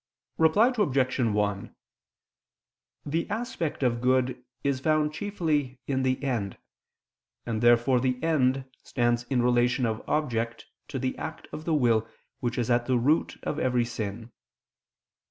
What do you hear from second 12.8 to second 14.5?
the root of every sin.